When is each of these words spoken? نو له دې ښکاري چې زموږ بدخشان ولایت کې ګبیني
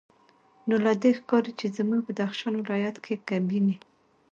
نو 0.67 0.75
له 0.85 0.91
دې 1.01 1.11
ښکاري 1.19 1.51
چې 1.59 1.67
زموږ 1.77 1.99
بدخشان 2.07 2.53
ولایت 2.61 2.97
کې 3.03 3.15
ګبیني 3.27 3.75